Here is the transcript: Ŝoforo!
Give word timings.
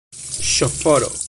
Ŝoforo! 0.53 1.13